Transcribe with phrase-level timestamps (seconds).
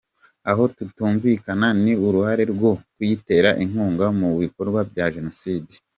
[0.49, 5.71] Aho tutumvikana ni uruhare rwo kuyitera inkunga mu bikorwa bya jenoside”.